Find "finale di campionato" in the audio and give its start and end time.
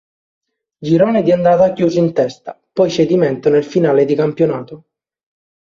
3.63-4.85